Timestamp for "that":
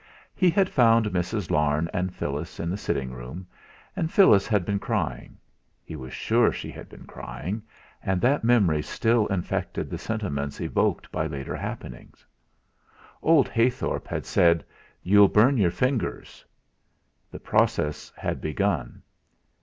8.19-8.43